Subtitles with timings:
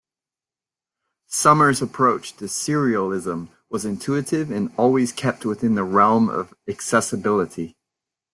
[1.27, 7.77] Somers's approach to serialism was intuitive and always kept within the realm of accessibility.